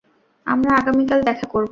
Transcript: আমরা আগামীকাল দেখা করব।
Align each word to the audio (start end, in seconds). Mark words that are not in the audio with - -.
আমরা 0.47 0.71
আগামীকাল 0.75 1.19
দেখা 1.21 1.45
করব। 1.45 1.69